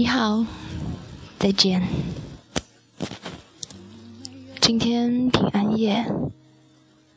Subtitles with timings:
[0.00, 0.46] 你好，
[1.38, 1.82] 再见。
[4.58, 6.06] 今天平安夜，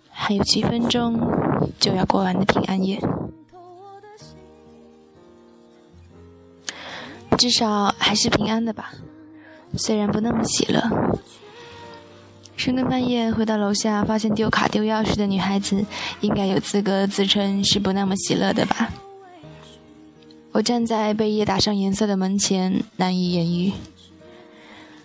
[0.09, 1.18] 还有几分钟
[1.79, 3.00] 就要过完的平安夜，
[7.38, 8.91] 至少还是平安的吧，
[9.77, 10.83] 虽然不那么喜乐。
[12.57, 15.86] 深更半夜回到楼下，发现丢卡丢钥匙的女孩子，
[16.19, 18.89] 应该有资格自称是不那么喜乐的吧。
[20.54, 23.74] 我站在被夜打上颜色的门前，难以言喻。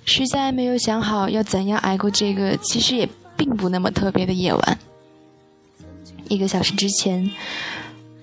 [0.04, 4.78] 实在没有想好要怎样挨过这个其实也并不那么特别的夜晚。
[6.28, 7.30] 一个小时之前，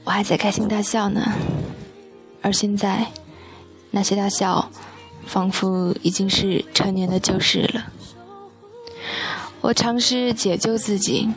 [0.04, 1.34] 我还在开心大笑呢，
[2.44, 3.08] 而现在，
[3.90, 4.70] 那些大笑，
[5.26, 7.88] 仿佛已经是成年的旧事了。
[9.62, 11.32] 我尝试解救自己，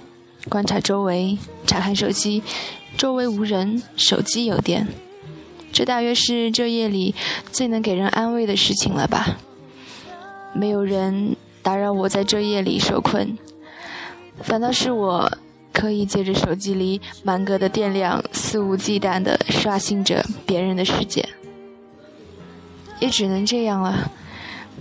[0.51, 2.43] 观察周围，查看手机，
[2.99, 4.87] 周围无人，手机有电。
[5.73, 7.15] 这大约是这夜里
[7.53, 9.37] 最能给人安慰的事情了吧？
[10.55, 13.37] 没有人打扰我在这夜里受困，
[14.41, 15.31] 反倒是我
[15.73, 21.29] 可以借着手机里满格的电量，肆无忌惮地刷新着别人的世界。
[22.99, 24.11] 也只能这样了。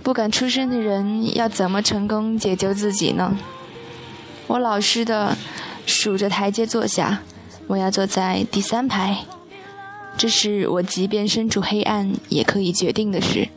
[0.02, 3.36] 不敢出声的人要怎么成功解救自己呢？
[4.46, 5.36] 我老实的
[5.86, 7.22] 数着台阶坐下，
[7.66, 9.18] 我要坐在第三排。
[10.18, 13.48] 这是我即便身处黑暗也可以决定的事。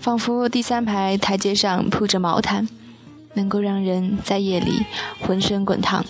[0.00, 2.68] 仿佛第三排台阶上铺着毛毯，
[3.34, 4.84] 能够让人在夜里
[5.20, 6.04] 浑身滚烫。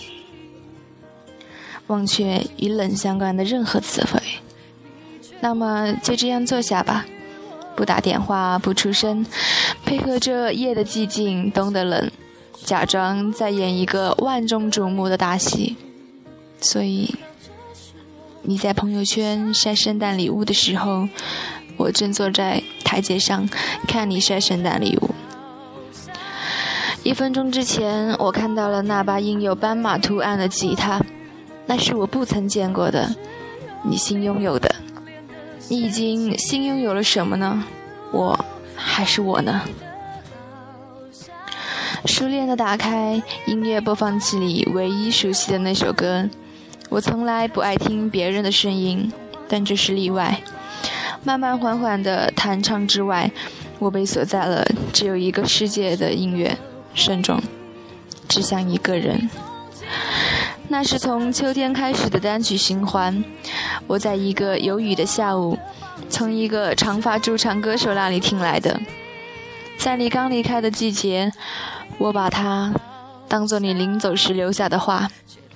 [1.85, 4.19] 忘却与冷相关的任何词汇，
[5.41, 7.05] 那么就这样坐下吧，
[7.75, 9.23] 不打电话，不出声，
[9.85, 12.09] 配合着夜的寂静，冬的冷，
[12.63, 15.75] 假装在演一个万众瞩目的大戏。
[16.59, 17.13] 所以。
[18.45, 21.07] 你在朋友圈晒圣诞礼物的时候，
[21.77, 23.49] 我正坐在台阶上
[23.87, 25.11] 看你晒圣诞礼物。
[27.03, 31.01] 一分钟之前，我看到了那把印有斑马图案的吉他，
[31.65, 33.15] 那是我不曾见过的，
[33.81, 34.75] 你新拥有的。
[35.69, 37.63] 你已经新拥有了什么呢？
[38.11, 38.37] 我
[38.75, 39.61] 还是我呢？
[42.05, 46.29] 熟练的打开音乐播放器里唯一熟悉的那首歌。
[46.93, 49.11] 我从来不爱听别人的声音，
[49.49, 50.39] 但这是例外。
[51.23, 53.31] 慢慢缓缓的弹唱之外，
[53.79, 56.55] 我被锁在了只有一个世界的音乐
[56.93, 57.41] 声中，
[58.27, 59.27] 只想一个人。
[60.67, 63.23] 那是从秋天开始的单曲循环。
[63.87, 65.57] 我在一个有雨的下午，
[66.09, 68.79] 从一个长发驻唱歌手那里听来的。
[69.79, 71.31] 在你刚离开的季节，
[71.97, 72.71] 我把它
[73.27, 75.09] 当做你临走时留下的话。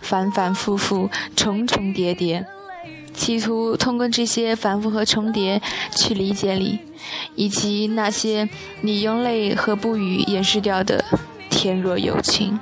[0.07, 2.45] 反反复复，重重叠叠，
[3.13, 5.61] 企图通过这些反复和重叠
[5.93, 6.79] 去理解你，
[7.35, 8.47] 以及那些
[8.79, 11.03] 你用泪和不语掩饰掉的
[11.49, 12.57] 天若有情。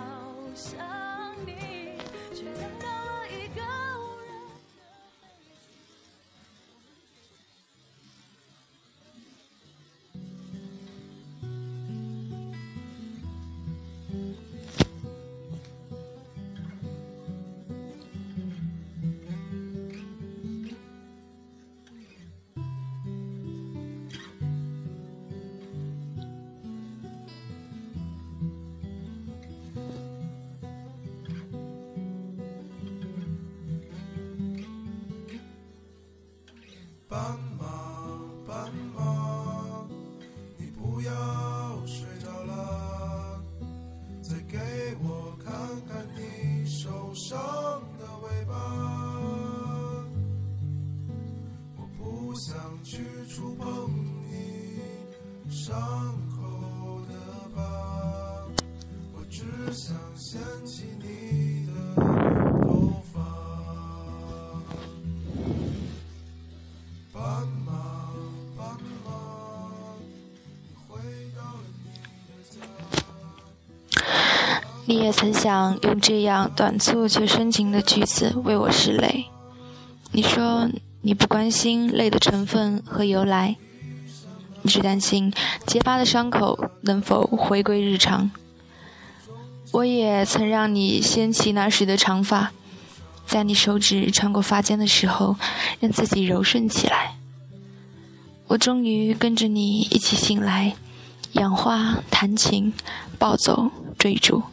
[37.15, 37.65] 斑马
[38.45, 39.87] 斑马
[40.57, 41.11] 你不要
[41.85, 43.41] 睡着啦
[44.21, 44.57] 再给
[45.01, 45.53] 我看
[45.87, 47.39] 看你受伤
[47.97, 48.53] 的尾巴。
[51.77, 52.53] 我不想
[52.83, 53.89] 去触碰
[54.29, 54.81] 你
[55.49, 55.73] 伤
[56.34, 56.34] 口。
[74.87, 79.25] 你也曾想用这样短促却深情的句子为我拭泪。
[80.11, 80.69] 你说
[81.01, 83.55] 你不关心泪的成分和由来，
[84.61, 85.33] 你只担心
[85.65, 88.29] 结疤的伤口能否回归日常。
[89.71, 92.51] 我也曾让你掀起那时的长发，
[93.25, 95.35] 在你手指穿过发间的时候，
[95.79, 97.15] 让自己柔顺起来。
[98.47, 100.75] 我终于跟着你一起醒来，
[101.33, 102.71] 养花、弹琴、
[103.17, 104.43] 暴走、追逐。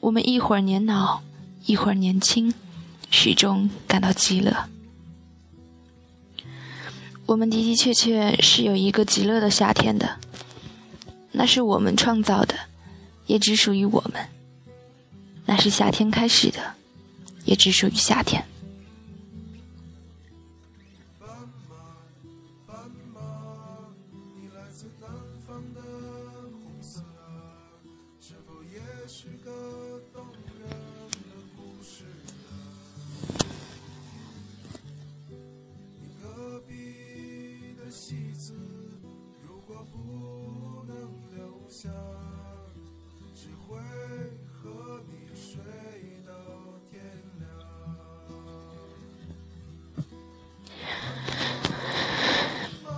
[0.00, 1.20] 我们一会儿年老，
[1.66, 2.52] 一会儿年轻，
[3.10, 4.64] 始终感到极乐。
[7.26, 10.18] 我们的的确确是有一个极乐的夏天的，
[11.32, 12.54] 那是我们创造的，
[13.26, 14.26] 也只属于我们。
[15.44, 16.74] 那是夏天开始的，
[17.44, 18.44] 也只属于夏天。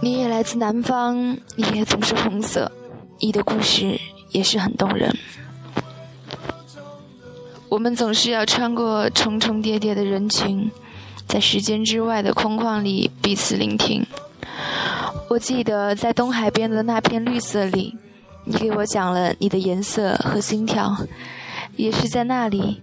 [0.04, 2.72] 你也来自南方，你也总是红色，
[3.20, 4.00] 你的故事
[4.30, 5.16] 也是很动人。
[7.68, 10.68] 我们总是要穿过重重叠叠的人群，
[11.28, 14.04] 在时间之外的空旷里彼此聆听。
[15.30, 17.96] 我记得在东海边的那片绿色里，
[18.44, 20.96] 你给我讲了你的颜色和心跳，
[21.76, 22.82] 也是在那里，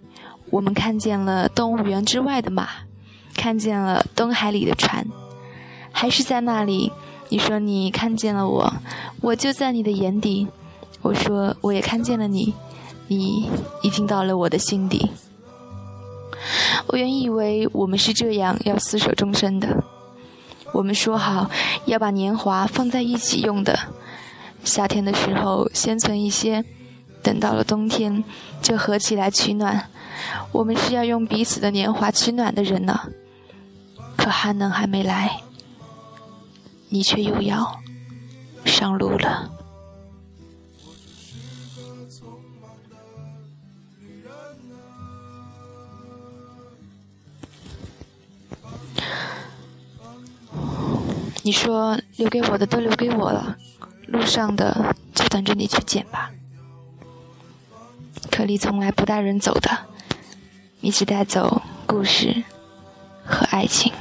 [0.49, 2.67] 我们看见了动物园之外的马，
[3.35, 5.05] 看见了东海里的船，
[5.91, 6.91] 还是在那里。
[7.27, 8.73] 你说你看见了我，
[9.21, 10.47] 我就在你的眼底。
[11.01, 12.53] 我说我也看见了你，
[13.07, 13.49] 你
[13.83, 15.11] 已经到了我的心底。
[16.87, 19.83] 我原以为我们是这样要厮守终身的，
[20.71, 21.51] 我们说好
[21.85, 23.77] 要把年华放在一起用的。
[24.63, 26.63] 夏天的时候先存一些，
[27.21, 28.23] 等到了冬天
[28.61, 29.89] 就合起来取暖。
[30.51, 33.09] 我们是要用彼此的年华取暖的人呢。
[34.17, 35.41] 可寒冷还没来。
[36.89, 37.79] 你却又要
[38.65, 39.51] 上路了。
[51.43, 53.55] 你说留给我的都留给我了，
[54.11, 56.31] 路上的就等着你去捡吧。
[58.31, 59.85] 可你从来不带人走的，
[60.81, 62.43] 你只带走故事
[63.25, 63.91] 和爱情。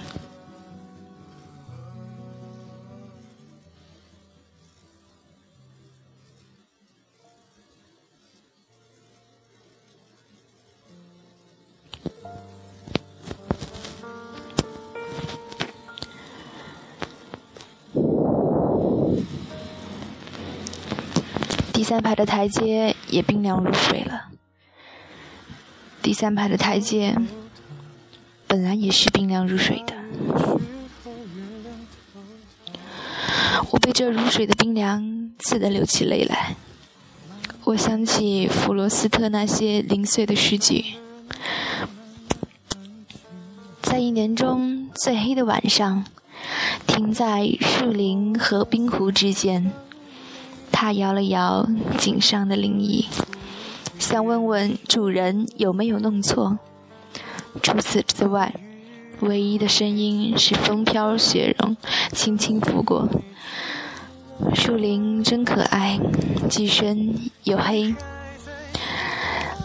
[21.88, 24.24] 第三排的台阶也冰凉如水了。
[26.02, 27.16] 第三排的台阶
[28.46, 29.94] 本来也是冰凉如水的。
[33.70, 36.56] 我被这如水的冰凉刺得流起泪来。
[37.64, 40.84] 我想起弗罗斯特那些零碎的诗句，
[43.80, 46.04] 在一年中最黑的晚上，
[46.86, 49.72] 停在树林和冰湖之间。
[50.80, 53.04] 他摇了摇颈上的铃衣，
[53.98, 56.56] 想问问主人有没有弄错。
[57.60, 58.54] 除此之外，
[59.18, 61.76] 唯一的声音是风飘雪融，
[62.12, 63.08] 轻轻拂过。
[64.54, 65.98] 树林真可爱，
[66.48, 67.12] 既深
[67.42, 67.96] 又黑，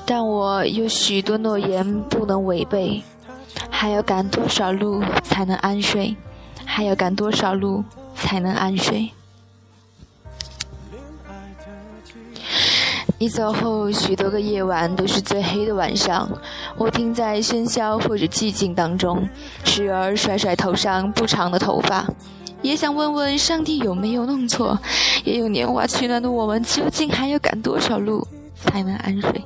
[0.07, 3.03] 但我有许多诺言不能违背。
[3.69, 6.15] 还要赶多少路才能安睡？
[6.65, 7.83] 还要赶多少路
[8.15, 9.11] 才能安睡？
[13.23, 16.29] 你走后，许多个夜晚都是最黑的晚上。
[16.75, 19.25] 我停在喧嚣或者寂静当中，
[19.63, 22.05] 时而甩甩头上不长的头发，
[22.61, 24.77] 也想问问上帝有没有弄错。
[25.23, 28.27] 也有年华取暖的我们，究竟还要赶多少路
[28.57, 29.45] 才能安睡？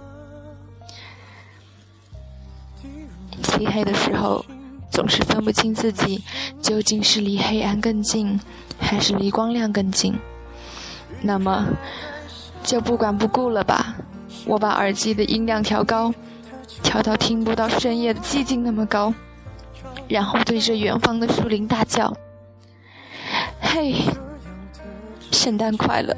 [3.44, 4.44] 漆黑的时候，
[4.90, 6.24] 总是分不清自己
[6.64, 8.40] 究竟是离黑暗更近，
[8.80, 10.16] 还是离光亮更近。
[11.22, 11.68] 那么。
[12.68, 13.96] 就不管不顾了吧！
[14.46, 16.14] 我把耳机的音量调高，
[16.84, 19.14] 调到听不到深夜的寂静那么高，
[20.10, 22.14] 然后对着远方的树林大叫
[23.62, 23.96] ：“嘿，
[25.32, 26.14] 圣诞快乐！”